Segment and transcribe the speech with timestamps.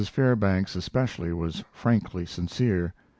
[0.09, 2.95] Fairbanks especially was frankly sincere.